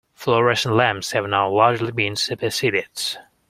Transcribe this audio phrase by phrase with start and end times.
[0.15, 2.87] Fluorescent lamps have now largely been superseded